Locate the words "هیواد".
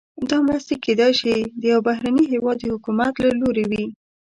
2.33-2.57